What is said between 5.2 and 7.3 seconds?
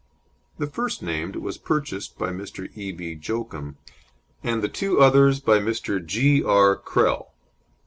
by Mr. G. R. Krehl.